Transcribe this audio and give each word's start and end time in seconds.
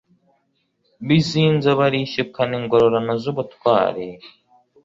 Bizinzo 1.07 1.69
barishyukana 1.79 2.53
Ingororano 2.61 3.13
z'ubutwari 3.21 4.07